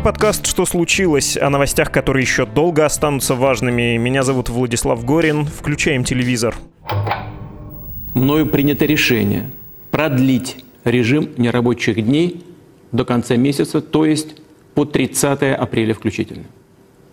[0.00, 3.98] Это подкаст «Что случилось?» о новостях, которые еще долго останутся важными.
[3.98, 5.44] Меня зовут Владислав Горин.
[5.44, 6.56] Включаем телевизор.
[8.14, 9.50] Мною принято решение
[9.90, 12.42] продлить режим нерабочих дней
[12.92, 14.36] до конца месяца, то есть
[14.74, 16.44] по 30 апреля включительно.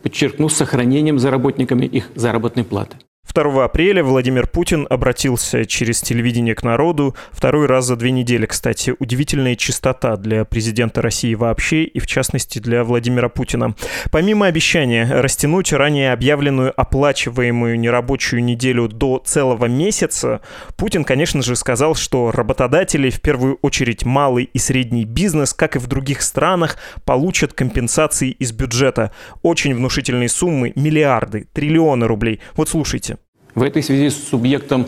[0.01, 2.95] Подчеркну, с сохранением за работниками их заработной платы.
[3.33, 7.15] 2 апреля Владимир Путин обратился через телевидение к народу.
[7.31, 8.95] Второй раз за две недели, кстати.
[8.97, 13.75] Удивительная чистота для президента России вообще и, в частности, для Владимира Путина.
[14.11, 20.41] Помимо обещания растянуть ранее объявленную оплачиваемую нерабочую неделю до целого месяца,
[20.75, 25.79] Путин, конечно же, сказал, что работодатели, в первую очередь малый и средний бизнес, как и
[25.79, 29.11] в других странах, получат компенсации из бюджета.
[29.41, 32.39] Очень внушительные суммы, миллиарды, триллионы рублей.
[32.55, 33.16] Вот слушайте.
[33.57, 34.85] В этой связи с субъектом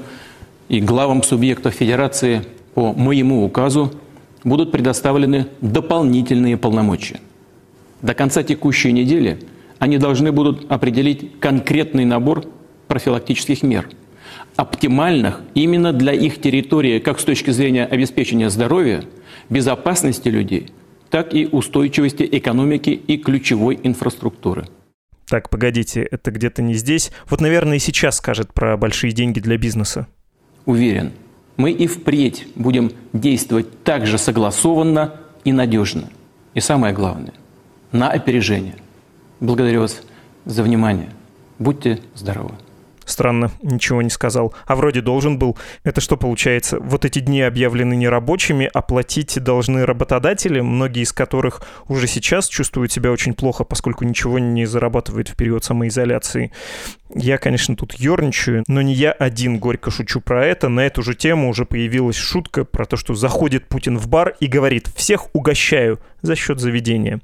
[0.68, 2.44] и главам субъектов Федерации
[2.76, 3.92] по моему указу
[4.44, 7.20] будут предоставлены дополнительные полномочия.
[8.04, 9.40] До конца текущей недели
[9.80, 12.46] они должны будут определить конкретный набор
[12.88, 13.90] профилактических мер,
[14.56, 19.04] оптимальных именно для их территории как с точки зрения обеспечения здоровья,
[19.50, 20.68] безопасности людей,
[21.10, 24.68] так и устойчивости экономики и ключевой инфраструктуры.
[25.30, 27.12] Так, погодите, это где-то не здесь.
[27.30, 30.08] Вот, наверное, и сейчас скажет про большие деньги для бизнеса.
[30.66, 31.12] Уверен,
[31.56, 36.10] мы и впредь будем действовать так же согласованно и надежно.
[36.56, 37.34] И самое главное,
[37.92, 38.76] на опережение.
[39.40, 40.02] Благодарю вас
[40.46, 41.10] за внимание.
[41.60, 42.56] Будьте здоровы.
[43.10, 44.54] Странно, ничего не сказал.
[44.68, 45.58] А вроде должен был.
[45.84, 46.80] Это что получается?
[46.80, 48.84] Вот эти дни объявлены нерабочими, а
[49.40, 55.30] должны работодатели, многие из которых уже сейчас чувствуют себя очень плохо, поскольку ничего не зарабатывают
[55.30, 56.52] в период самоизоляции.
[57.16, 60.70] Я, конечно, тут ерничаю, но не я один горько шучу про это.
[60.70, 64.46] На эту же тему уже появилась шутка про то, что заходит Путин в бар и
[64.46, 67.20] говорит «всех угощаю за счет заведения».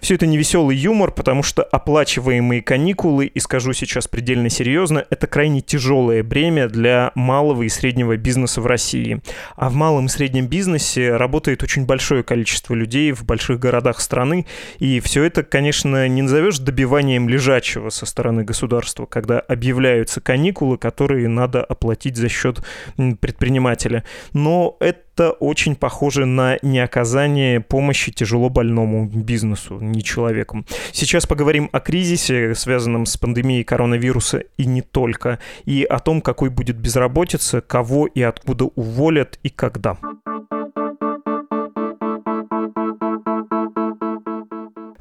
[0.00, 5.26] Все это не веселый юмор, потому что оплачиваемые каникулы, и скажу сейчас предельно серьезно, это
[5.26, 9.20] крайне тяжелое бремя для малого и среднего бизнеса в России.
[9.56, 14.46] А в малом и среднем бизнесе работает очень большое количество людей в больших городах страны,
[14.78, 20.78] и все это, конечно, не назовешь добиванием лежачего со стороны государства, как когда объявляются каникулы,
[20.78, 22.62] которые надо оплатить за счет
[22.96, 24.04] предпринимателя.
[24.32, 30.64] Но это очень похоже на неоказание помощи тяжело больному бизнесу, не человеку.
[30.92, 36.50] Сейчас поговорим о кризисе, связанном с пандемией коронавируса и не только, и о том, какой
[36.50, 39.96] будет безработица, кого и откуда уволят и когда.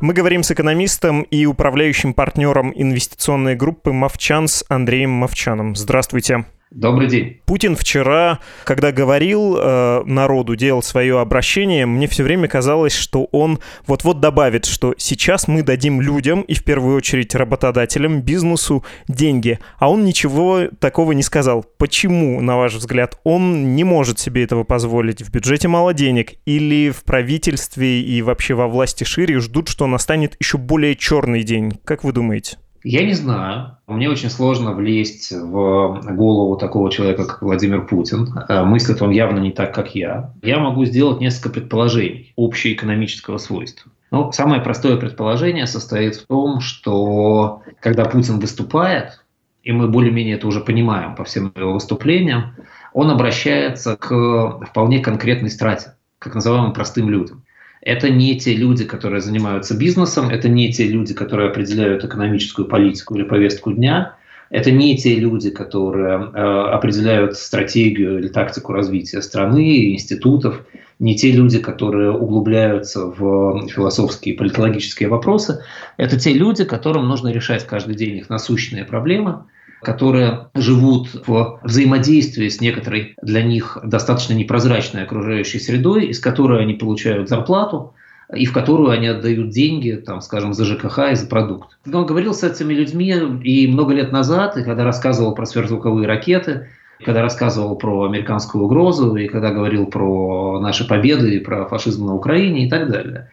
[0.05, 5.75] Мы говорим с экономистом и управляющим партнером инвестиционной группы «Мовчан» с Андреем Мовчаном.
[5.75, 6.45] Здравствуйте.
[6.71, 7.41] Добрый день.
[7.45, 13.59] Путин вчера, когда говорил э, народу, делал свое обращение, мне все время казалось, что он
[13.85, 19.59] вот-вот добавит, что сейчас мы дадим людям, и в первую очередь работодателям, бизнесу деньги.
[19.77, 21.63] А он ничего такого не сказал.
[21.77, 25.21] Почему, на ваш взгляд, он не может себе этого позволить?
[25.21, 26.33] В бюджете мало денег?
[26.45, 31.79] Или в правительстве и вообще во власти шире ждут, что настанет еще более черный день?
[31.85, 32.57] Как вы думаете?
[32.85, 33.77] Я не знаю.
[33.87, 38.27] Мне очень сложно влезть в голову такого человека, как Владимир Путин.
[38.47, 40.31] Э, мыслит он явно не так, как я.
[40.43, 43.91] Я могу сделать несколько предположений общеэкономического свойства.
[44.11, 49.23] Ну, самое простое предположение состоит в том, что когда Путин выступает,
[49.63, 52.53] и мы более-менее это уже понимаем по всем его выступлениям,
[52.93, 57.43] он обращается к вполне конкретной страте, как называемым простым людям.
[57.85, 63.15] Это не те люди, которые занимаются бизнесом, это не те люди, которые определяют экономическую политику
[63.15, 64.15] или повестку дня,
[64.49, 70.65] это не те люди, которые э, определяют стратегию или тактику развития страны, институтов,
[70.97, 75.63] не те люди, которые углубляются в философские и политологические вопросы.
[75.97, 79.43] Это те люди, которым нужно решать каждый день их насущные проблемы,
[79.85, 86.73] которые живут в взаимодействии с некоторой для них достаточно непрозрачной окружающей средой, из которой они
[86.73, 87.93] получают зарплату,
[88.33, 91.77] и в которую они отдают деньги, там, скажем, за ЖКХ и за продукт.
[91.91, 96.67] Он говорил с этими людьми и много лет назад, и когда рассказывал про сверхзвуковые ракеты,
[97.03, 102.15] когда рассказывал про американскую угрозу, и когда говорил про наши победы, и про фашизм на
[102.15, 103.29] Украине и так далее.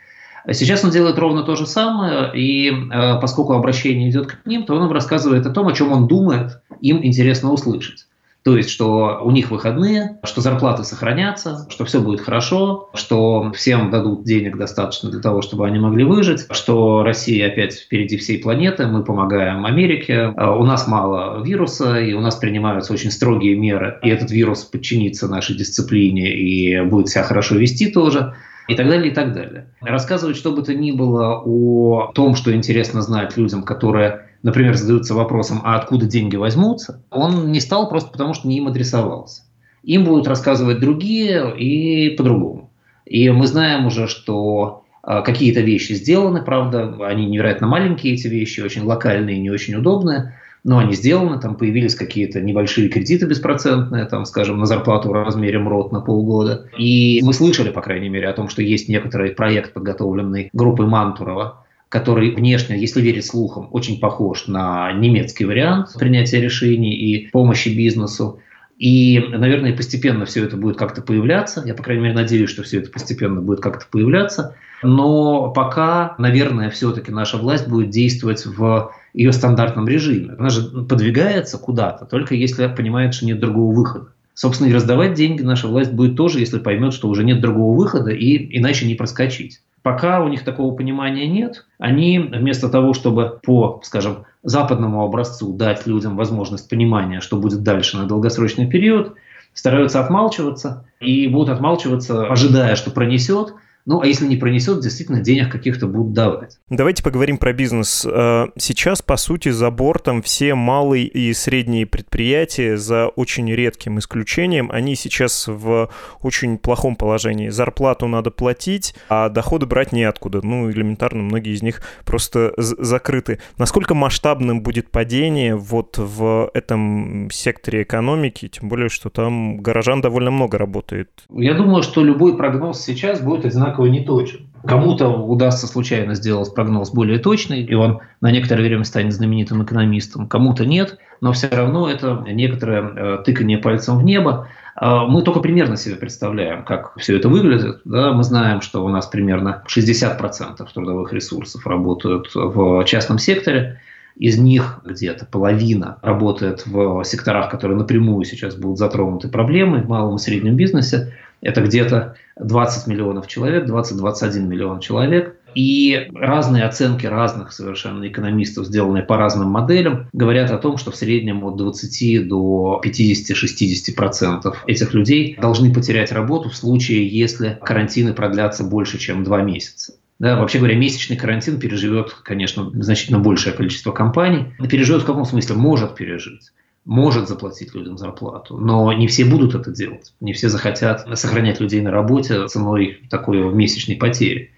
[0.51, 4.75] Сейчас он делает ровно то же самое, и э, поскольку обращение идет к ним, то
[4.75, 8.07] он им рассказывает о том, о чем он думает, им интересно услышать.
[8.45, 13.91] То есть, что у них выходные, что зарплаты сохранятся, что все будет хорошо, что всем
[13.93, 18.87] дадут денег достаточно для того, чтобы они могли выжить, что Россия опять впереди всей планеты,
[18.89, 24.01] мы помогаем Америке, э, у нас мало вируса, и у нас принимаются очень строгие меры,
[24.03, 28.35] и этот вирус подчинится нашей дисциплине и будет себя хорошо вести тоже.
[28.69, 29.67] И так далее, и так далее.
[29.81, 35.15] Рассказывать что бы то ни было о том, что интересно знать людям, которые, например, задаются
[35.15, 39.43] вопросом, а откуда деньги возьмутся, он не стал просто потому, что не им адресовался.
[39.83, 42.71] Им будут рассказывать другие и по-другому.
[43.05, 48.61] И мы знаем уже, что а, какие-то вещи сделаны, правда, они невероятно маленькие, эти вещи,
[48.61, 54.25] очень локальные, не очень удобные, но они сделаны, там появились какие-то небольшие кредиты беспроцентные, там,
[54.25, 56.69] скажем, на зарплату в размере МРОТ на полгода.
[56.79, 61.65] И мы слышали, по крайней мере, о том, что есть некоторый проект, подготовленный группой Мантурова,
[61.89, 68.39] который внешне, если верить слухам, очень похож на немецкий вариант принятия решений и помощи бизнесу.
[68.83, 71.63] И, наверное, постепенно все это будет как-то появляться.
[71.65, 74.57] Я, по крайней мере, надеюсь, что все это постепенно будет как-то появляться.
[74.83, 80.35] Но пока, наверное, все-таки наша власть будет действовать в ее стандартном режиме.
[80.37, 84.09] Она же подвигается куда-то, только если понимает, что нет другого выхода.
[84.35, 88.11] Собственно, и раздавать деньги наша власть будет тоже, если поймет, что уже нет другого выхода,
[88.11, 89.61] и иначе не проскочить.
[89.83, 95.87] Пока у них такого понимания нет, они вместо того, чтобы по, скажем, западному образцу дать
[95.87, 99.15] людям возможность понимания, что будет дальше на долгосрочный период,
[99.55, 105.51] стараются отмалчиваться и будут отмалчиваться, ожидая, что пронесет, ну, а если не пронесет, действительно денег
[105.51, 106.59] каких-то будут давать.
[106.71, 108.07] Давайте поговорим про бизнес.
[108.09, 114.71] Э, сейчас, по сути, за бортом все малые и средние предприятия, за очень редким исключением,
[114.73, 115.91] они сейчас в
[116.21, 117.49] очень плохом положении.
[117.49, 120.47] Зарплату надо платить, а доходы брать неоткуда.
[120.47, 123.41] Ну, элементарно, многие из них просто закрыты.
[123.59, 130.31] Насколько масштабным будет падение вот в этом секторе экономики, тем более, что там горожан довольно
[130.31, 131.11] много работает?
[131.31, 134.41] Я думаю, что любой прогноз сейчас будет одинаково одинаково не точен.
[134.67, 140.29] Кому-то удастся случайно сделать прогноз более точный, и он на некоторое время станет знаменитым экономистом,
[140.29, 144.47] кому-то нет, но все равно это некоторое э, тыкание пальцем в небо.
[144.77, 147.81] А, мы только примерно себе представляем, как все это выглядит.
[147.85, 148.13] Да?
[148.13, 153.81] Мы знаем, что у нас примерно 60% трудовых ресурсов работают в частном секторе,
[154.17, 160.17] из них где-то половина работает в секторах, которые напрямую сейчас будут затронуты проблемой в малом
[160.17, 161.15] и среднем бизнесе.
[161.43, 165.37] Это где-то 20 миллионов человек, 20-21 миллион человек.
[165.55, 170.97] И разные оценки разных совершенно экономистов, сделанные по разным моделям, говорят о том, что в
[170.97, 178.65] среднем от 20 до 50-60% этих людей должны потерять работу в случае, если карантины продлятся
[178.65, 179.95] больше, чем 2 месяца.
[180.19, 184.55] Да, вообще говоря, месячный карантин переживет, конечно, значительно большее количество компаний.
[184.71, 185.57] Переживет в каком смысле?
[185.57, 186.53] Может пережить
[186.85, 190.13] может заплатить людям зарплату, но не все будут это делать.
[190.21, 194.53] Не все захотят сохранять людей на работе ценой такой месячной потери.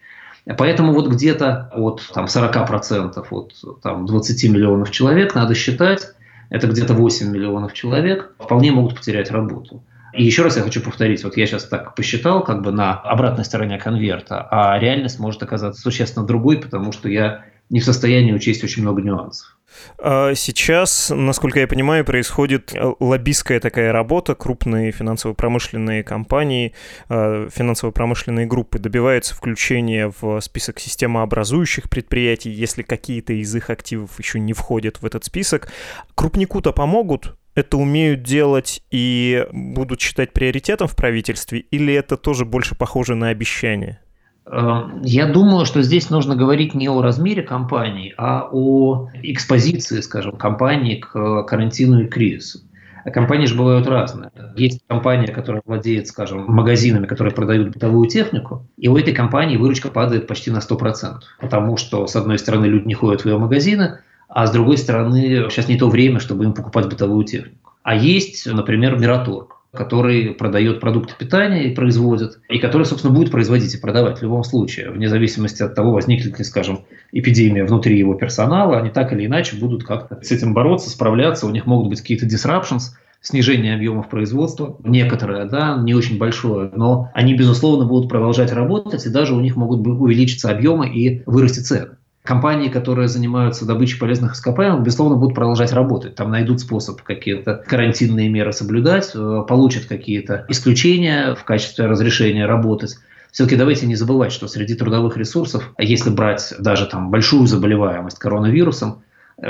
[0.58, 6.08] Поэтому вот где-то от там, 40% от там, 20 миллионов человек надо считать,
[6.50, 9.82] это где-то 8 миллионов человек вполне могут потерять работу.
[10.12, 13.44] И еще раз я хочу повторить, вот я сейчас так посчитал как бы на обратной
[13.44, 18.62] стороне конверта, а реальность может оказаться существенно другой, потому что я не в состоянии учесть
[18.64, 19.56] очень много нюансов.
[19.98, 24.34] А сейчас, насколько я понимаю, происходит э, лоббистская такая работа.
[24.34, 26.74] Крупные финансово-промышленные компании,
[27.08, 34.38] э, финансово-промышленные группы добиваются включения в список системообразующих предприятий, если какие-то из их активов еще
[34.38, 35.72] не входят в этот список.
[36.14, 42.74] Крупнику-то помогут это умеют делать и будут считать приоритетом в правительстве, или это тоже больше
[42.74, 44.00] похоже на обещание?
[44.46, 50.32] Эм, я думаю, что здесь нужно говорить не о размере компании, а о экспозиции, скажем,
[50.32, 52.60] компании к карантину и кризису.
[53.04, 54.30] А компании же бывают разные.
[54.56, 59.90] Есть компания, которая владеет, скажем, магазинами, которые продают бытовую технику, и у этой компании выручка
[59.90, 61.20] падает почти на 100%.
[61.38, 63.98] Потому что, с одной стороны, люди не ходят в ее магазины,
[64.28, 67.72] а с другой стороны, сейчас не то время, чтобы им покупать бытовую технику.
[67.82, 73.74] А есть, например, Мираторг, который продает продукты питания и производит, и который, собственно, будет производить
[73.74, 76.80] и продавать в любом случае, вне зависимости от того, возникнет ли, скажем,
[77.12, 81.50] эпидемия внутри его персонала, они так или иначе будут как-то с этим бороться, справляться, у
[81.50, 87.34] них могут быть какие-то disruptions, снижение объемов производства, некоторое, да, не очень большое, но они,
[87.34, 91.96] безусловно, будут продолжать работать, и даже у них могут увеличиться объемы и вырасти цены.
[92.26, 96.14] Компании, которые занимаются добычей полезных ископаемых, безусловно, будут продолжать работать.
[96.14, 102.96] Там найдут способ какие-то карантинные меры соблюдать, э, получат какие-то исключения в качестве разрешения работать.
[103.30, 109.02] Все-таки давайте не забывать, что среди трудовых ресурсов, если брать даже там большую заболеваемость коронавирусом,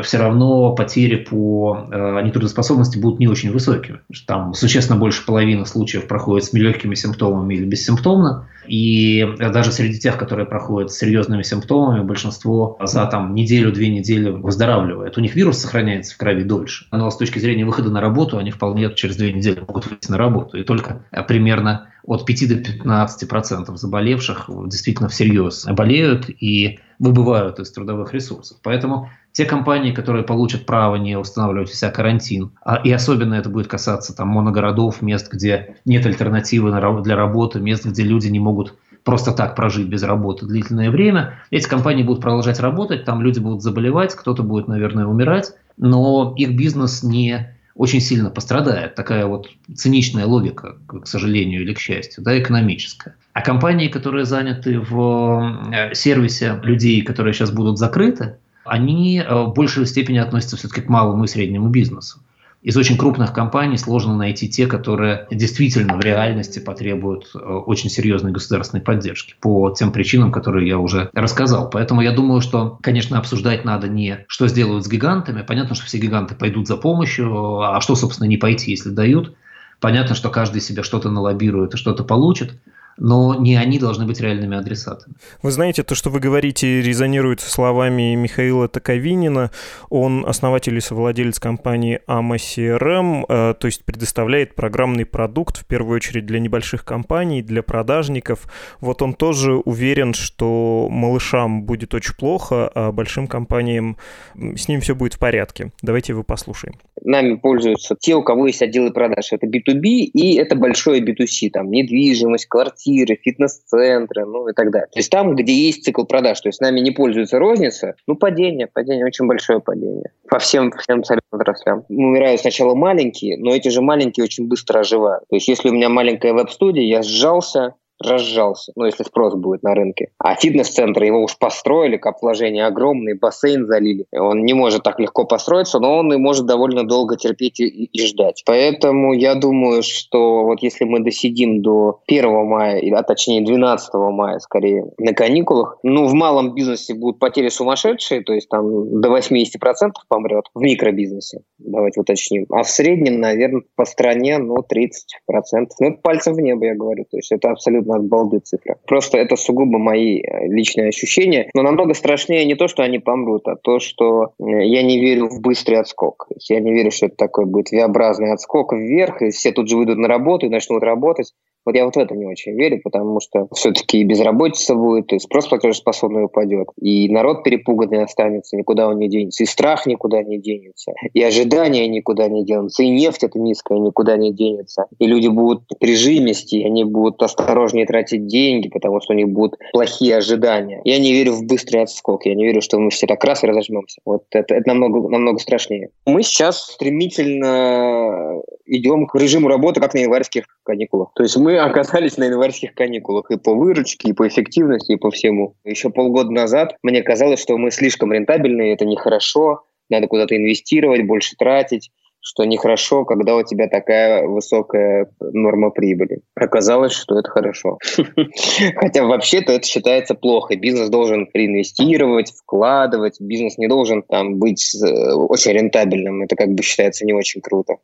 [0.03, 4.01] все равно потери по э, нетрудоспособности будут не очень высокими.
[4.27, 8.49] Там существенно больше половины случаев проходит с легкими симптомами или бессимптомно.
[8.67, 15.19] И даже среди тех, которые проходят с серьезными симптомами, большинство за там, неделю-две недели выздоравливает.
[15.19, 16.87] У них вирус сохраняется в крови дольше.
[16.91, 20.17] Но с точки зрения выхода на работу, они вполне через две недели могут выйти на
[20.17, 20.57] работу.
[20.57, 27.71] И только примерно от 5 до 15 процентов заболевших действительно всерьез болеют и выбывают из
[27.71, 28.59] трудовых ресурсов.
[28.63, 33.51] Поэтому те компании, которые получат право не устанавливать у себя карантин, а, и особенно это
[33.51, 36.71] будет касаться там, моногородов, мест, где нет альтернативы
[37.03, 41.69] для работы, мест, где люди не могут просто так прожить без работы длительное время, эти
[41.69, 47.03] компании будут продолжать работать, там люди будут заболевать, кто-то будет, наверное, умирать, но их бизнес
[47.03, 48.95] не очень сильно пострадает.
[48.95, 53.17] Такая вот циничная логика, к сожалению или к счастью, да, экономическая.
[53.33, 59.53] А компании, которые заняты в э, сервисе людей, которые сейчас будут закрыты, они э, в
[59.53, 62.21] большей степени относятся все-таки к малому и среднему бизнесу.
[62.65, 68.33] Из очень крупных компаний сложно найти те, которые действительно в реальности потребуют э, очень серьезной
[68.33, 71.69] государственной поддержки по тем причинам, которые я уже рассказал.
[71.69, 75.43] Поэтому я думаю, что, конечно, обсуждать надо не, что сделают с гигантами.
[75.43, 79.37] Понятно, что все гиганты пойдут за помощью, а что, собственно, не пойти, если дают.
[79.79, 82.55] Понятно, что каждый себе что-то налоббирует и что-то получит
[82.97, 85.17] но не они должны быть реальными адресатами.
[85.43, 89.51] Вы знаете, то, что вы говорите, резонирует со словами Михаила Таковинина.
[89.91, 95.97] Он основатель и совладелец компании AMA CRM, э, то есть предоставляет программный продукт, в первую
[95.97, 98.47] очередь для небольших компаний, для продажников.
[98.81, 103.97] Вот он тоже уверен, что малышам будет очень плохо, а большим компаниям
[104.35, 105.73] с ним все будет в порядке.
[105.83, 106.75] Давайте его послушаем.
[107.05, 109.33] Нами пользуются те, у кого есть отделы продаж.
[109.33, 114.89] Это B2B и это большое B2C, там недвижимость, квартиры, фитнес-центры, ну и так далее.
[114.93, 118.67] То есть там, где есть цикл продаж, то есть нами не пользуется розница, ну падение,
[118.67, 121.85] падение, очень большое падение по всем, всем абсолютно отраслям.
[121.89, 125.25] Умирают сначала маленькие, но эти же маленькие очень быстро оживают.
[125.29, 129.75] То есть если у меня маленькая веб-студия, я сжался, разжался, ну, если спрос будет на
[129.75, 130.09] рынке.
[130.19, 134.07] А фитнес-центр, его уж построили, как вложение огромный, бассейн залили.
[134.13, 138.07] Он не может так легко построиться, но он и может довольно долго терпеть и, и
[138.07, 138.43] ждать.
[138.47, 144.39] Поэтому я думаю, что вот если мы досидим до 1 мая, а точнее 12 мая
[144.39, 149.93] скорее, на каникулах, ну, в малом бизнесе будут потери сумасшедшие, то есть там до 80%
[150.09, 152.47] помрет в микробизнесе, давайте уточним.
[152.51, 155.67] А в среднем, наверное, по стране, ну, 30%.
[155.81, 157.05] Ну, пальцем в небо, я говорю.
[157.11, 158.77] То есть это абсолютно от балды цифра.
[158.87, 161.51] Просто это сугубо мои э, личные ощущения.
[161.55, 165.41] Но намного страшнее не то, что они помрут, а то, что я не верю в
[165.41, 166.29] быстрый отскок.
[166.49, 169.99] Я не верю, что это такой будет V-образный отскок вверх, и все тут же выйдут
[169.99, 171.33] на работу и начнут работать.
[171.65, 175.19] Вот я вот в это не очень верю, потому что все-таки и безработица будет, и
[175.19, 180.39] спрос платежеспособный упадет, и народ перепуганный останется, никуда он не денется, и страх никуда не
[180.39, 185.29] денется, и ожидания никуда не денутся, и нефть это низкая никуда не денется, и люди
[185.29, 190.81] будут прижимисти, они будут осторожнее тратить деньги, потому что у них будут плохие ожидания.
[190.85, 193.47] Я не верю в быстрый отскок, я не верю, что мы все так раз и
[193.47, 194.01] разожмемся.
[194.05, 195.91] Вот это, это намного, намного страшнее.
[196.07, 201.13] Мы сейчас стремительно идем к режиму работы, как на январских каникулах.
[201.15, 205.11] То есть мы оказались на январских каникулах и по выручке, и по эффективности, и по
[205.11, 205.57] всему.
[205.65, 211.37] Еще полгода назад мне казалось, что мы слишком рентабельны, это нехорошо, надо куда-то инвестировать, больше
[211.37, 211.91] тратить
[212.25, 216.21] что нехорошо, когда у тебя такая высокая норма прибыли.
[216.35, 217.79] Оказалось, что это хорошо.
[218.77, 220.57] Хотя вообще-то это считается плохо.
[220.57, 223.21] Бизнес должен реинвестировать, вкладывать.
[223.21, 226.23] Бизнес не должен там быть э, очень рентабельным.
[226.23, 227.75] Это как бы считается не очень круто.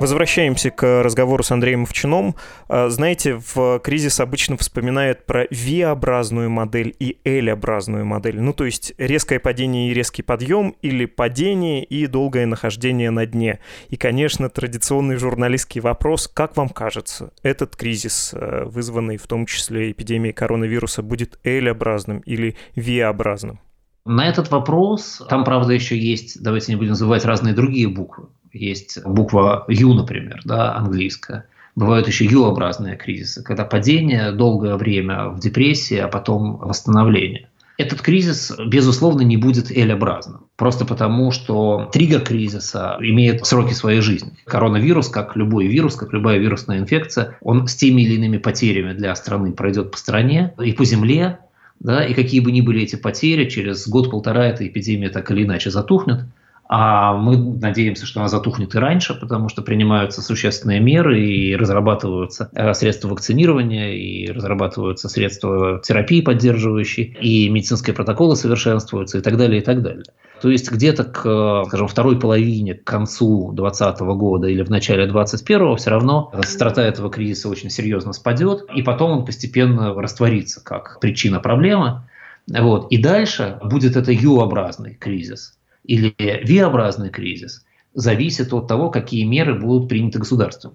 [0.00, 2.36] Возвращаемся к разговору с Андреем Овчином.
[2.68, 8.40] А, знаете, в кризис обычно вспоминают про V-образную модель и L-образную модель.
[8.40, 13.58] Ну, то есть резкое падение и резкий подъем, или падение и долгое нахождение на дне.
[13.88, 19.90] И, конечно, традиционный журналистский вопрос, как вам кажется, этот кризис, а, вызванный в том числе
[19.90, 23.58] эпидемией коронавируса, будет L-образным или V-образным?
[24.04, 28.28] На этот вопрос, там, правда, еще есть, давайте не будем забывать, разные другие буквы.
[28.52, 31.46] Есть буква Ю, например, да, английская.
[31.76, 37.48] Бывают еще Ю-образные кризисы, когда падение долгое время в депрессии, а потом восстановление.
[37.78, 40.46] Этот кризис, безусловно, не будет L-образным.
[40.56, 44.32] Просто потому, что триггер кризиса имеет сроки своей жизни.
[44.44, 49.14] Коронавирус, как любой вирус, как любая вирусная инфекция, он с теми или иными потерями для
[49.14, 51.38] страны пройдет по стране и по земле,
[51.78, 55.70] да, и какие бы ни были эти потери, через год-полтора эта эпидемия так или иначе
[55.70, 56.24] затухнет
[56.68, 62.50] А мы надеемся, что она затухнет и раньше, потому что принимаются существенные меры и разрабатываются
[62.52, 69.62] э, средства вакцинирования, и разрабатываются средства терапии поддерживающие, и медицинские протоколы совершенствуются, и так далее,
[69.62, 70.04] и так далее.
[70.42, 75.76] То есть где-то к, скажем, второй половине, к концу 2020 года или в начале 2021
[75.76, 81.40] все равно страта этого кризиса очень серьезно спадет, и потом он постепенно растворится как причина
[81.40, 82.02] проблемы.
[82.46, 82.92] Вот.
[82.92, 85.57] И дальше будет это U-образный кризис
[85.88, 86.14] или
[86.46, 87.64] V-образный кризис
[87.94, 90.74] зависит от того, какие меры будут приняты государством.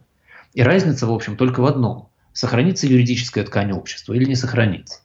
[0.54, 2.10] И разница, в общем, только в одном.
[2.34, 5.00] Сохранится юридическая ткань общества или не сохранится.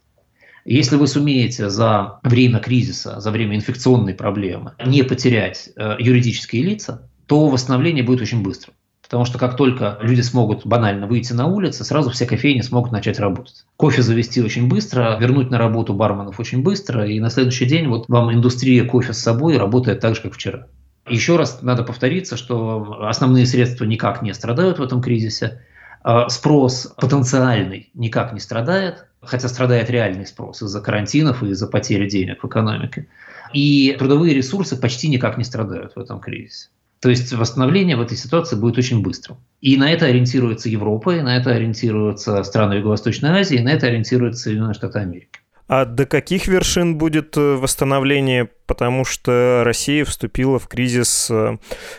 [0.64, 7.08] Если вы сумеете за время кризиса, за время инфекционной проблемы не потерять э, юридические лица,
[7.26, 8.72] то восстановление будет очень быстро.
[9.08, 13.18] Потому что как только люди смогут банально выйти на улицу, сразу все кофейни смогут начать
[13.18, 13.64] работать.
[13.76, 18.06] Кофе завести очень быстро, вернуть на работу барменов очень быстро, и на следующий день вот
[18.08, 20.66] вам индустрия кофе с собой работает так же, как вчера.
[21.08, 25.62] Еще раз надо повториться, что основные средства никак не страдают в этом кризисе.
[26.02, 32.10] А спрос потенциальный никак не страдает, хотя страдает реальный спрос из-за карантинов и из-за потери
[32.10, 33.06] денег в экономике.
[33.54, 36.68] И трудовые ресурсы почти никак не страдают в этом кризисе.
[37.00, 39.38] То есть восстановление в этой ситуации будет очень быстрым.
[39.60, 43.86] И на это ориентируется Европа, и на это ориентируются страны Юго-Восточной Азии, и на это
[43.86, 45.40] ориентируются Соединенные Штаты Америки.
[45.68, 48.48] А до каких вершин будет э, восстановление?
[48.66, 51.56] Потому что Россия вступила в кризис э,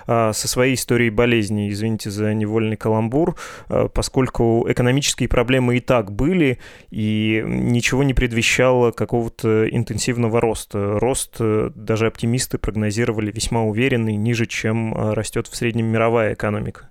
[0.07, 1.69] а, со своей историей болезни.
[1.69, 3.35] Извините за невольный каламбур,
[3.69, 6.57] э, поскольку экономические проблемы и так были,
[6.89, 10.99] и ничего не предвещало какого-то интенсивного роста.
[10.99, 16.89] Рост даже оптимисты прогнозировали весьма уверенный, ниже, чем растет в среднем мировая экономика.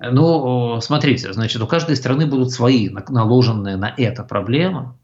[0.00, 4.94] Ну, смотрите, значит, у каждой страны будут свои наложенные на это проблемы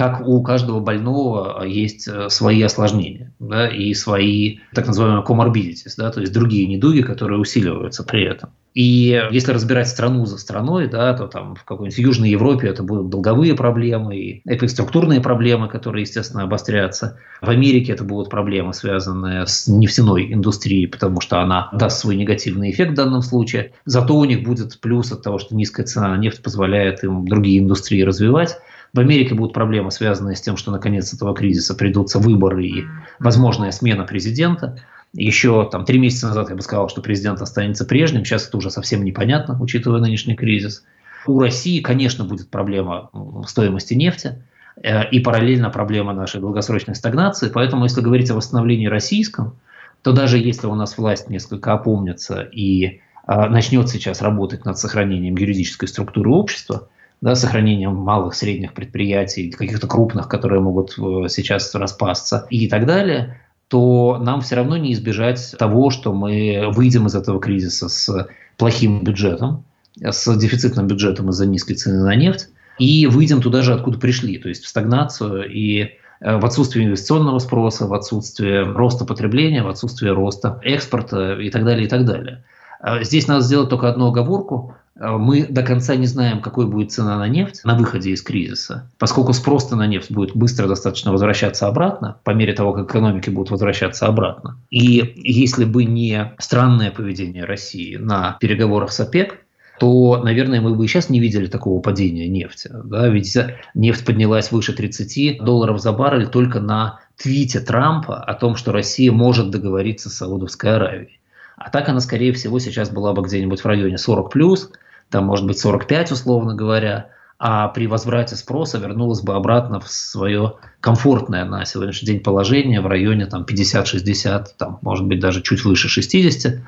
[0.00, 6.10] как у каждого больного есть э, свои осложнения да, и свои так называемые comorbidities, да,
[6.10, 8.48] то есть другие недуги, которые усиливаются при этом.
[8.74, 13.10] И если разбирать страну за страной, да, то там в какой-нибудь Южной Европе это будут
[13.10, 17.18] долговые проблемы и эпиструктурные проблемы, которые, естественно, обострятся.
[17.40, 22.70] В Америке это будут проблемы, связанные с нефтяной индустрией, потому что она даст свой негативный
[22.70, 23.72] эффект в данном случае.
[23.86, 27.58] Зато у них будет плюс от того, что низкая цена на нефть позволяет им другие
[27.58, 28.56] индустрии развивать.
[28.92, 32.84] В Америке будут проблемы, связанные с тем, что наконец этого кризиса придутся выборы и
[33.20, 34.78] возможная смена президента.
[35.12, 38.24] Еще там три месяца назад я бы сказал, что президент останется прежним.
[38.24, 40.84] Сейчас это уже совсем непонятно, учитывая нынешний кризис.
[41.26, 43.10] У России, конечно, будет проблема
[43.46, 44.42] стоимости нефти
[44.82, 47.50] э, и параллельно проблема нашей долгосрочной стагнации.
[47.52, 49.56] Поэтому, если говорить о восстановлении российском,
[50.02, 55.36] то даже если у нас власть несколько опомнится и э, начнет сейчас работать над сохранением
[55.36, 56.88] юридической структуры общества–
[57.20, 63.40] да, сохранением малых, средних предприятий, каких-то крупных, которые могут э, сейчас распасться и так далее,
[63.70, 69.04] то нам все равно не избежать того, что мы выйдем из этого кризиса с плохим
[69.04, 69.64] бюджетом,
[69.96, 72.48] с дефицитным бюджетом из-за низкой цены на нефть,
[72.80, 77.38] и выйдем туда же, откуда пришли, то есть в стагнацию и э, в отсутствие инвестиционного
[77.38, 82.42] спроса, в отсутствие роста потребления, в отсутствие роста экспорта и так далее, и так далее.
[82.80, 84.74] А здесь надо сделать только одну оговорку.
[85.00, 88.88] Э, мы до конца не знаем, какой будет цена на нефть на выходе из кризиса,
[88.98, 93.50] поскольку спрос на нефть будет быстро достаточно возвращаться обратно, по мере того, как экономики будут
[93.50, 94.58] возвращаться обратно.
[94.70, 99.38] И если бы не странное поведение России на переговорах с ОПЕК,
[99.78, 102.70] то, наверное, мы бы и сейчас не видели такого падения нефти.
[102.84, 103.08] Да?
[103.08, 103.34] Ведь
[103.74, 109.10] нефть поднялась выше 30 долларов за баррель только на твите Трампа о том, что Россия
[109.10, 111.20] может договориться с Саудовской Аравией.
[111.56, 114.70] А так она, скорее всего, сейчас была бы где-нибудь в районе 40 плюс,
[115.10, 120.56] там может быть 45 условно говоря, а при возврате спроса вернулась бы обратно в свое
[120.80, 125.88] комфортное на сегодняшний день положение в районе там, 50-60, там, может быть даже чуть выше
[125.88, 126.60] 60.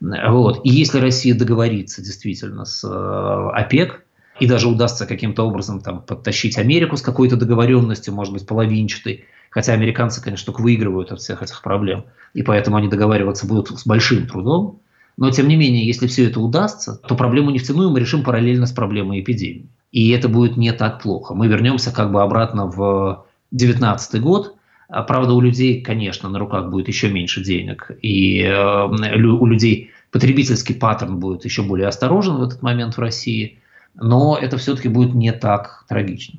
[0.00, 0.60] Вот.
[0.64, 4.04] И если Россия договорится действительно с э, ОПЕК,
[4.38, 9.72] и даже удастся каким-то образом там, подтащить Америку с какой-то договоренностью, может быть, половинчатой, хотя
[9.72, 14.26] американцы, конечно, только выигрывают от всех этих проблем, и поэтому они договариваться будут с большим
[14.26, 14.80] трудом,
[15.18, 18.72] но, тем не менее, если все это удастся, то проблему нефтяную мы решим параллельно с
[18.72, 19.68] проблемой эпидемии.
[19.90, 21.34] И это будет не так плохо.
[21.34, 24.54] Мы вернемся как бы обратно в 2019 год.
[24.88, 27.90] А, правда, у людей, конечно, на руках будет еще меньше денег.
[28.00, 33.58] И э, у людей потребительский паттерн будет еще более осторожен в этот момент в России.
[33.96, 36.38] Но это все-таки будет не так трагично.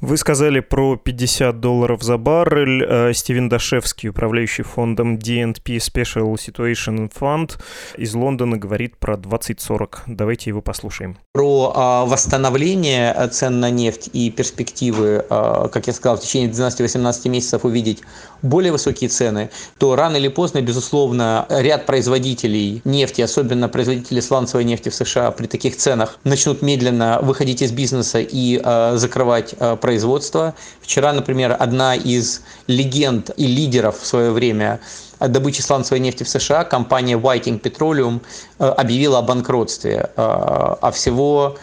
[0.00, 2.84] Вы сказали про 50 долларов за баррель.
[2.84, 7.58] Э, Стивен Дашевский, управляющий фондом DNP Special Situation Fund
[7.96, 10.04] из Лондона, говорит про 2040.
[10.06, 11.18] Давайте его послушаем.
[11.32, 17.28] Про а, восстановление цен на нефть и перспективы, а, как я сказал, в течение 12-18
[17.28, 18.02] месяцев увидеть
[18.42, 24.88] более высокие цены, то рано или поздно, безусловно, ряд производителей нефти, особенно производители сланцевой нефти
[24.88, 30.54] в США при таких ценах, начнут медленно выходить из бизнеса и а, закрывать производства.
[30.80, 34.80] Вчера, например, одна из легенд и лидеров в свое время
[35.20, 38.20] добычи сланцевой нефти в США, компания Viking Petroleum,
[38.58, 40.10] э, объявила о банкротстве.
[40.16, 41.56] Э, а всего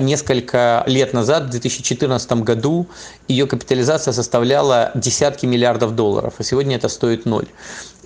[0.00, 2.88] несколько лет назад, в 2014 году,
[3.28, 7.46] ее капитализация составляла десятки миллиардов долларов, а сегодня это стоит ноль.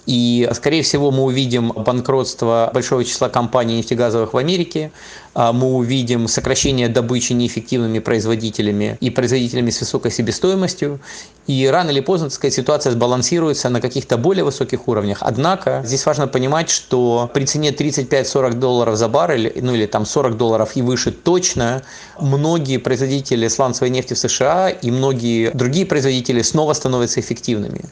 [0.05, 4.91] И, скорее всего, мы увидим банкротство большого числа компаний нефтегазовых в Америке,
[5.35, 11.01] мы увидим сокращение добычи неэффективными производителями и производителями с высокой себестоимостью.
[11.47, 15.19] И рано или поздно, так сказать, ситуация сбалансируется на каких-то более высоких уровнях.
[15.23, 20.37] Однако здесь важно понимать, что при цене 35-40 долларов за баррель, ну или там 40
[20.37, 21.83] долларов и выше точно,
[22.21, 27.87] многие производители сланцевой нефти в США и многие другие производители снова становятся эффективными.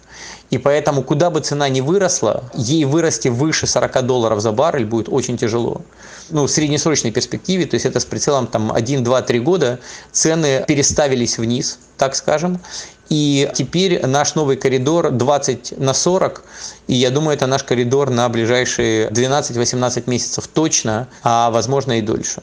[0.50, 5.08] И поэтому, куда бы цена ни выросла, ей вырасти выше 40 долларов за баррель будет
[5.08, 5.80] очень тяжело.
[6.30, 9.80] Ну, среднесрочной перспективе, то есть это с прицелом там 1, 2, 3 года,
[10.12, 12.60] цены переставились вниз, так скажем.
[13.08, 16.44] И теперь наш новый коридор 20 на 40,
[16.86, 22.42] и я думаю, это наш коридор на ближайшие 12-18 месяцев точно, а возможно и дольше.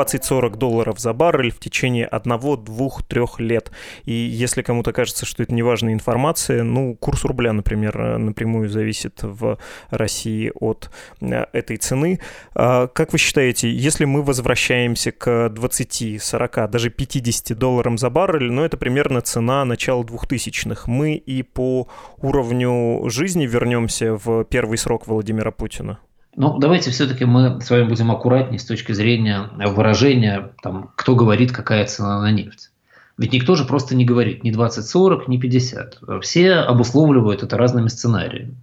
[0.00, 3.70] 20-40 долларов за баррель в течение одного, двух, трех лет.
[4.04, 9.58] И если кому-то кажется, что это неважная информация, ну, курс рубля, например, напрямую зависит в
[9.90, 12.20] России от э, этой цены.
[12.54, 18.50] А как вы считаете, если мы возвращаемся к 20, 40, даже 50 долларам за баррель,
[18.50, 25.06] ну, это примерно цена начала 2000-х, мы и по уровню жизни вернемся в первый срок
[25.06, 25.98] Владимира Путина?
[26.36, 31.52] Ну, давайте все-таки мы с вами будем аккуратнее с точки зрения выражения, там, кто говорит,
[31.52, 32.70] какая цена на нефть.
[33.18, 36.00] Ведь никто же просто не говорит ни 20-40, ни 50.
[36.22, 38.54] Все обусловливают это разными сценариями.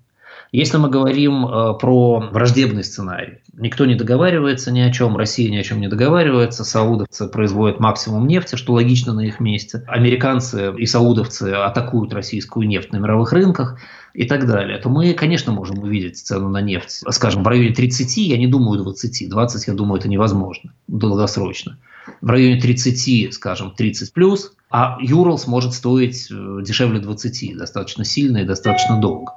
[0.51, 5.57] Если мы говорим э, про враждебный сценарий, никто не договаривается ни о чем, Россия ни
[5.57, 10.86] о чем не договаривается, саудовцы производят максимум нефти, что логично на их месте, американцы и
[10.86, 13.77] саудовцы атакуют российскую нефть на мировых рынках,
[14.17, 18.17] и так далее, то мы, конечно, можем увидеть цену на нефть, скажем, в районе 30,
[18.17, 21.77] я не думаю 20, 20, я думаю, это невозможно долгосрочно.
[22.21, 28.39] В районе 30, скажем, 30 плюс, а Юрлс может стоить э, дешевле 20, достаточно сильно
[28.39, 29.33] и достаточно долго.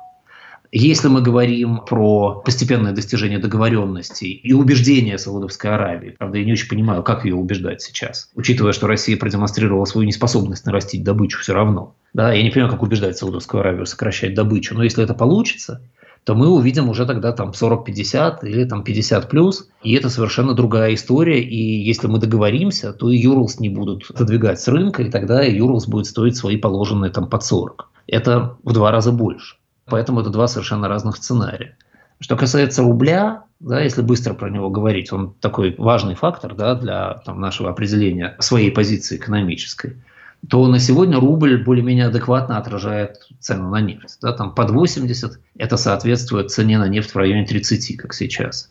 [0.73, 6.69] Если мы говорим про постепенное достижение договоренностей и убеждения Саудовской Аравии, правда, я не очень
[6.69, 11.97] понимаю, как ее убеждать сейчас, учитывая, что Россия продемонстрировала свою неспособность нарастить добычу все равно.
[12.15, 15.83] Да, я не понимаю, как убеждать Саудовскую Аравию сокращать добычу, но если это получится,
[16.23, 20.95] то мы увидим уже тогда там 40-50 или там 50 плюс, и это совершенно другая
[20.95, 25.43] история, и если мы договоримся, то и Юрлс не будут задвигать с рынка, и тогда
[25.43, 27.89] Юрлс будет стоить свои положенные там под 40.
[28.07, 29.57] Это в два раза больше.
[29.91, 31.77] Поэтому это два совершенно разных сценария.
[32.21, 37.15] Что касается рубля, да, если быстро про него говорить, он такой важный фактор да, для
[37.25, 39.97] там, нашего определения своей позиции экономической,
[40.49, 44.19] то на сегодня рубль более-менее адекватно отражает цену на нефть.
[44.23, 48.69] Да, там под 80 это соответствует цене на нефть в районе 30, как сейчас.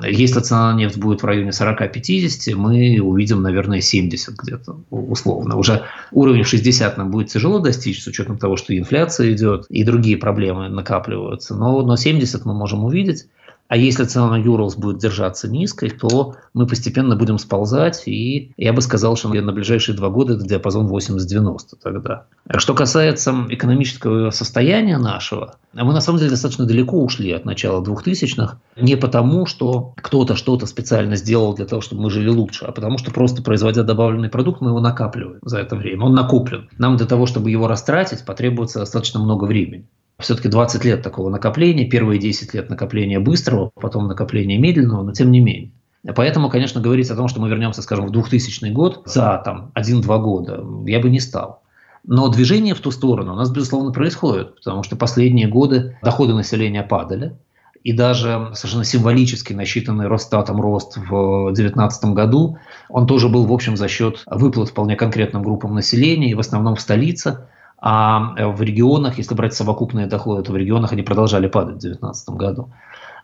[0.00, 5.56] Если цена на нефть будет в районе 40-50, мы увидим, наверное, 70 где-то условно.
[5.56, 10.16] Уже уровень 60 нам будет тяжело достичь, с учетом того, что инфляция идет и другие
[10.16, 11.54] проблемы накапливаются.
[11.54, 13.26] Но, но 70 мы можем увидеть.
[13.72, 18.74] А если цена на Юрлс будет держаться низкой, то мы постепенно будем сползать, и я
[18.74, 22.26] бы сказал, что на ближайшие два года это диапазон 80-90 тогда.
[22.56, 28.58] Что касается экономического состояния нашего, мы на самом деле достаточно далеко ушли от начала 2000-х,
[28.76, 32.98] не потому, что кто-то что-то специально сделал для того, чтобы мы жили лучше, а потому
[32.98, 36.04] что просто производя добавленный продукт, мы его накапливаем за это время.
[36.04, 36.68] Он накоплен.
[36.76, 39.86] Нам для того, чтобы его растратить, потребуется достаточно много времени
[40.22, 45.30] все-таки 20 лет такого накопления, первые 10 лет накопления быстрого, потом накопления медленного, но тем
[45.30, 45.72] не менее.
[46.16, 50.20] Поэтому, конечно, говорить о том, что мы вернемся, скажем, в 2000 год за там, 1-2
[50.20, 51.62] года, я бы не стал.
[52.04, 56.82] Но движение в ту сторону у нас, безусловно, происходит, потому что последние годы доходы населения
[56.82, 57.36] падали,
[57.84, 62.58] и даже совершенно символически насчитанный Росстатом рост в 2019 году,
[62.88, 66.76] он тоже был, в общем, за счет выплат вполне конкретным группам населения, и в основном
[66.76, 67.46] в столице,
[67.84, 71.80] а э, в регионах, если брать совокупные доходы, то в регионах они продолжали падать в
[71.80, 72.70] 2019 году.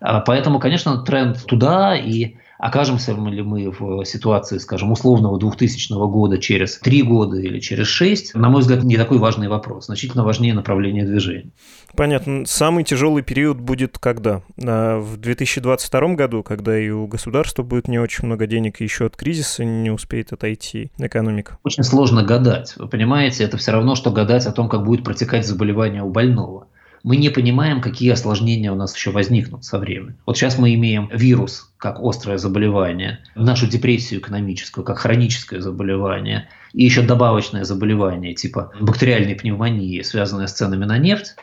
[0.00, 6.38] А, поэтому, конечно, тренд туда, и окажемся ли мы в ситуации, скажем, условного 2000 года
[6.38, 9.86] через три года или через шесть, на мой взгляд, не такой важный вопрос.
[9.86, 11.50] Значительно важнее направление движения.
[11.96, 12.44] Понятно.
[12.46, 14.42] Самый тяжелый период будет когда?
[14.62, 19.06] А, в 2022 году, когда и у государства будет не очень много денег, и еще
[19.06, 21.58] от кризиса не успеет отойти экономика?
[21.64, 22.74] Очень сложно гадать.
[22.76, 26.66] Вы понимаете, это все равно, что гадать о том, как будет протекать заболевание у больного
[27.08, 30.18] мы не понимаем, какие осложнения у нас еще возникнут со временем.
[30.26, 36.84] Вот сейчас мы имеем вирус как острое заболевание, нашу депрессию экономическую как хроническое заболевание, и
[36.84, 41.36] еще добавочное заболевание типа бактериальной пневмонии, связанное с ценами на нефть.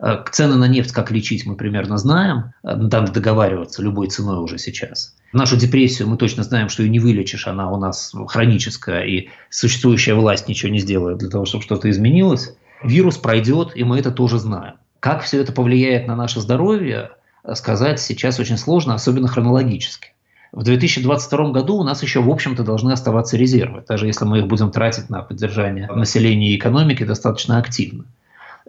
[0.00, 2.54] Э, цены на нефть, как лечить, мы примерно знаем.
[2.62, 5.14] Надо э, договариваться любой ценой уже сейчас.
[5.34, 10.14] Нашу депрессию мы точно знаем, что ее не вылечишь, она у нас хроническая, и существующая
[10.14, 12.54] власть ничего не сделает для того, чтобы что-то изменилось.
[12.82, 14.76] Вирус пройдет, и мы это тоже знаем.
[15.00, 17.10] Как все это повлияет на наше здоровье,
[17.54, 20.12] сказать сейчас очень сложно, особенно хронологически.
[20.52, 24.46] В 2022 году у нас еще, в общем-то, должны оставаться резервы, даже если мы их
[24.46, 28.04] будем тратить на поддержание населения и экономики достаточно активно.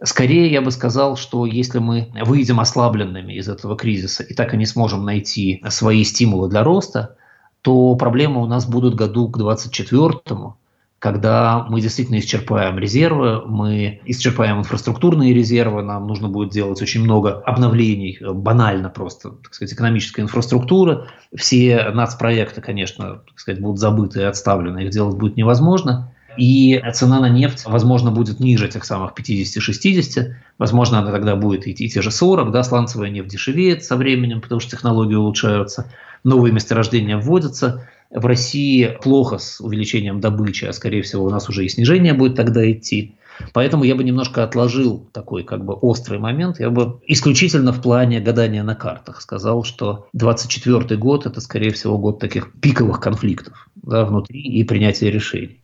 [0.04, 4.58] Скорее, я бы сказал, что если мы выйдем ослабленными из этого кризиса и так и
[4.58, 7.18] не сможем найти свои стимулы для роста,
[7.62, 10.54] то проблемы у нас будут году к 2024,
[11.02, 17.42] когда мы действительно исчерпаем резервы, мы исчерпаем инфраструктурные резервы, нам нужно будет делать очень много
[17.42, 21.08] обновлений, э, банально просто, так сказать, экономическая инфраструктура.
[21.36, 26.14] Все нацпроекты, конечно, так сказать, будут забыты и отставлены, их делать будет невозможно.
[26.38, 31.90] И цена на нефть, возможно, будет ниже тех самых 50-60, возможно, она тогда будет идти
[31.90, 35.92] те же 40, да, сланцевая нефть дешевеет со временем, потому что технологии улучшаются,
[36.24, 41.66] новые месторождения вводятся– в России плохо с увеличением добычи, а скорее всего у нас уже
[41.66, 43.16] и снижение будет тогда идти.
[43.54, 46.60] Поэтому я бы немножко отложил такой как бы острый момент.
[46.60, 51.98] Я бы исключительно в плане гадания на картах сказал, что 24 год– это, скорее всего,
[51.98, 55.61] год таких пиковых конфликтов да, внутри и принятия решений.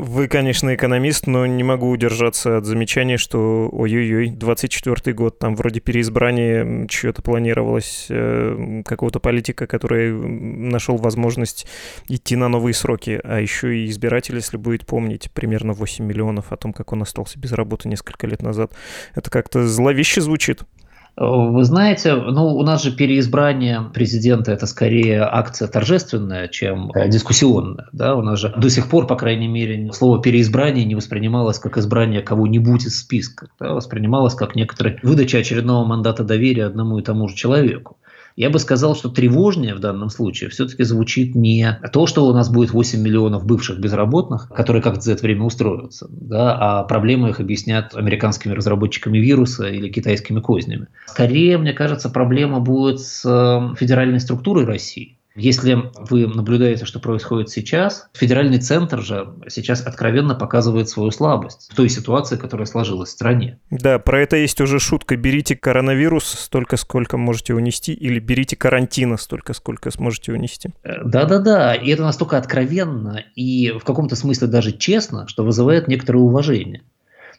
[0.00, 5.80] Вы, конечно, экономист, но не могу удержаться от замечания, что ой-ой-ой, 24-й год, там вроде
[5.80, 11.66] переизбрание чего-то планировалось, э, какого-то политика, который нашел возможность
[12.08, 16.56] идти на новые сроки, а еще и избиратель, если будет помнить, примерно 8 миллионов о
[16.56, 18.72] том, как он остался без работы несколько лет назад.
[19.14, 20.62] Это как-то зловеще звучит.
[21.22, 27.88] Вы знаете, ну, у нас же переизбрание президента– это скорее акция торжественная, чем дискуссионная.
[27.92, 28.16] Да?
[28.16, 32.22] У нас же до сих пор, по крайней мере, слово «переизбрание» не воспринималось как избрание
[32.22, 33.48] кого-нибудь из списка.
[33.60, 33.74] Да?
[33.74, 37.98] Воспринималось как некоторая выдача очередного мандата доверия одному и тому же человеку.
[38.40, 42.48] Я бы сказал, что тревожнее в данном случае все-таки звучит не то, что у нас
[42.48, 47.40] будет 8 миллионов бывших безработных, которые как-то за это время устроятся, да, а проблемы их
[47.40, 50.86] объяснят американскими разработчиками вируса или китайскими кознями.
[51.04, 55.18] Скорее, мне кажется, проблема будет с э, федеральной структурой России.
[55.40, 61.74] Если вы наблюдаете, что происходит сейчас, федеральный центр же сейчас откровенно показывает свою слабость в
[61.74, 63.58] той ситуации, которая сложилась в стране.
[63.70, 65.16] Да, про это есть уже шутка.
[65.16, 70.70] Берите коронавирус столько, сколько можете унести, или берите карантина столько, сколько сможете унести.
[70.82, 76.18] Э, да-да-да, и это настолько откровенно и в каком-то смысле даже честно, что вызывает некоторое
[76.18, 76.82] уважение.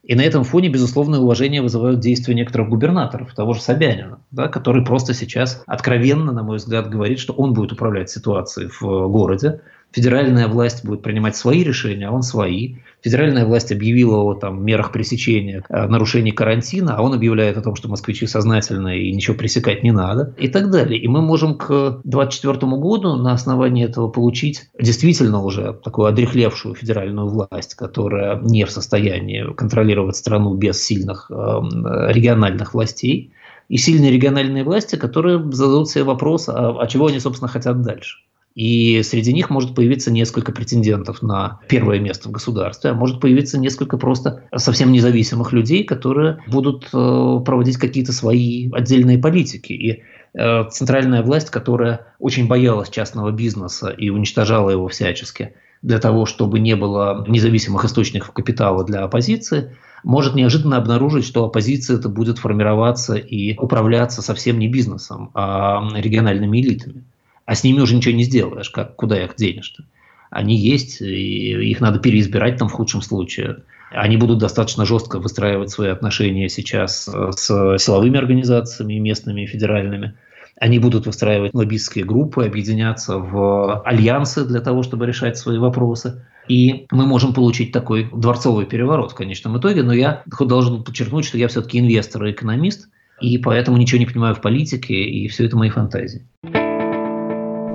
[0.03, 4.83] И на этом фоне, безусловное уважение вызывают действия некоторых губернаторов, того же Собянина, да, который
[4.83, 9.61] просто сейчас откровенно, на мой взгляд, говорит, что он будет управлять ситуацией в городе,
[9.91, 12.77] Федеральная власть будет принимать свои решения, а он свои.
[13.01, 17.75] Федеральная власть объявила о там, мерах пресечения э, нарушений карантина, а он объявляет о том,
[17.75, 21.01] что москвичи сознательные и ничего пресекать не надо и так далее.
[21.01, 27.27] И мы можем к 2024 году на основании этого получить действительно уже такую одрехлевшую федеральную
[27.27, 33.31] власть, которая не в состоянии контролировать страну без сильных э, региональных властей.
[33.67, 38.17] И сильные региональные власти, которые зададут себе вопрос, а, а чего они, собственно, хотят дальше.
[38.55, 43.57] И среди них может появиться несколько претендентов на первое место в государстве, а может появиться
[43.57, 49.71] несколько просто совсем независимых людей, которые будут э, проводить какие-то свои отдельные политики.
[49.71, 56.25] И э, центральная власть, которая очень боялась частного бизнеса и уничтожала его всячески для того,
[56.25, 62.37] чтобы не было независимых источников капитала для оппозиции, может неожиданно обнаружить, что оппозиция это будет
[62.37, 67.03] формироваться и управляться совсем не бизнесом, а региональными элитами
[67.51, 69.83] а с ними уже ничего не сделаешь, как, куда их денешь-то?
[70.29, 73.63] Они есть, и их надо переизбирать там в худшем случае.
[73.91, 80.13] Они будут достаточно жестко выстраивать свои отношения сейчас с силовыми организациями, местными и федеральными.
[80.61, 86.25] Они будут выстраивать лоббистские группы, объединяться в альянсы для того, чтобы решать свои вопросы.
[86.47, 89.83] И мы можем получить такой дворцовый переворот в конечном итоге.
[89.83, 92.87] Но я должен подчеркнуть, что я все-таки инвестор и экономист–
[93.21, 96.25] и поэтому ничего не понимаю в политике, и все это мои фантазии.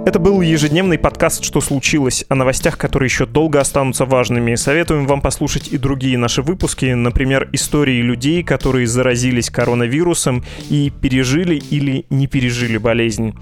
[0.07, 4.55] Это был ежедневный подкаст «Что случилось?» о новостях, которые еще долго останутся важными.
[4.55, 11.57] Советуем вам послушать и другие наши выпуски, например, истории людей, которые заразились коронавирусом и пережили
[11.57, 13.35] или не пережили болезнь.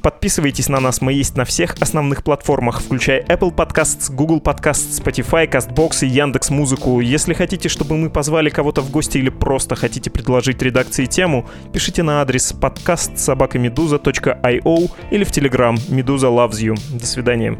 [0.00, 5.50] Подписывайтесь на нас, мы есть на всех основных платформах, включая Apple Podcasts, Google Podcasts, Spotify,
[5.50, 7.00] CastBox и Яндекс Музыку.
[7.00, 12.04] Если хотите, чтобы мы позвали кого-то в гости или просто хотите предложить редакции тему, пишите
[12.04, 15.76] на адрес подкаст собакамедуза.io или в Telegram
[16.12, 16.74] Медуза Loves You.
[16.98, 17.56] До свидания.